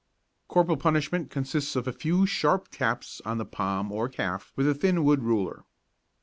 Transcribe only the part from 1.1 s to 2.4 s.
consists of a few